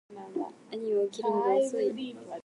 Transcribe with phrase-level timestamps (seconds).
[0.71, 1.93] 兄は起きるのが遅い